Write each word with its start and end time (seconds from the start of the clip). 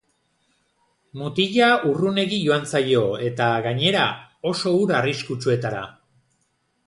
Mutila 1.19 1.67
urrunegi 1.89 2.39
joango 2.45 2.71
zaio, 2.71 3.03
eta, 3.27 3.51
gainera, 3.67 4.05
oso 4.53 4.75
ur 4.83 4.97
arriskutsuetara. 5.01 5.85